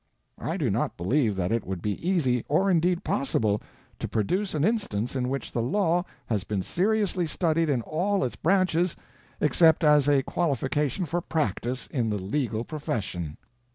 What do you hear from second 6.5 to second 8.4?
seriously studied in all its